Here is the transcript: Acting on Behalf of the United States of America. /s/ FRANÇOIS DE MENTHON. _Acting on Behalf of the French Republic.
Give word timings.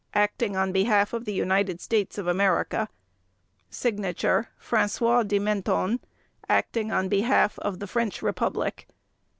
Acting 0.15 0.55
on 0.57 0.71
Behalf 0.71 1.13
of 1.13 1.25
the 1.25 1.31
United 1.31 1.79
States 1.79 2.17
of 2.17 2.25
America. 2.25 2.89
/s/ 3.71 4.47
FRANÇOIS 4.67 5.27
DE 5.27 5.37
MENTHON. 5.37 5.99
_Acting 6.49 6.91
on 6.91 7.07
Behalf 7.07 7.59
of 7.59 7.77
the 7.77 7.85
French 7.85 8.23
Republic. 8.23 8.87